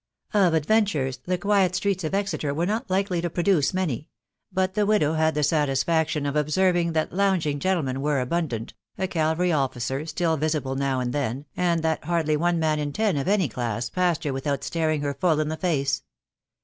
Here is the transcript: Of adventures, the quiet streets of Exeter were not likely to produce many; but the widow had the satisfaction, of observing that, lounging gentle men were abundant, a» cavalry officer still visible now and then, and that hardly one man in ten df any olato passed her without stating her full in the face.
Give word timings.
Of 0.33 0.55
adventures, 0.55 1.19
the 1.25 1.37
quiet 1.37 1.75
streets 1.75 2.03
of 2.03 2.15
Exeter 2.15 2.55
were 2.55 2.65
not 2.65 2.89
likely 2.89 3.21
to 3.21 3.29
produce 3.29 3.71
many; 3.71 4.09
but 4.51 4.73
the 4.73 4.87
widow 4.87 5.13
had 5.13 5.35
the 5.35 5.43
satisfaction, 5.43 6.25
of 6.25 6.35
observing 6.35 6.93
that, 6.93 7.13
lounging 7.13 7.59
gentle 7.59 7.83
men 7.83 8.01
were 8.01 8.19
abundant, 8.19 8.73
a» 8.97 9.07
cavalry 9.07 9.51
officer 9.51 10.07
still 10.07 10.37
visible 10.37 10.73
now 10.73 11.01
and 11.01 11.13
then, 11.13 11.45
and 11.55 11.83
that 11.83 12.03
hardly 12.05 12.35
one 12.35 12.57
man 12.57 12.79
in 12.79 12.91
ten 12.93 13.13
df 13.15 13.27
any 13.27 13.47
olato 13.47 13.91
passed 13.91 14.23
her 14.23 14.33
without 14.33 14.63
stating 14.63 15.01
her 15.01 15.13
full 15.13 15.39
in 15.39 15.49
the 15.49 15.55
face. 15.57 16.01